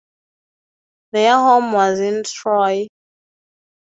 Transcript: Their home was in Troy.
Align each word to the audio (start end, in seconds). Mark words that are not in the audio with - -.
Their 1.11 1.35
home 1.35 1.73
was 1.73 1.99
in 1.99 2.23
Troy. 2.23 2.87